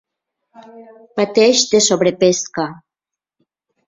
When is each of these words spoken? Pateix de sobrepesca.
Pateix 1.19 1.65
de 1.73 1.81
sobrepesca. 1.87 2.65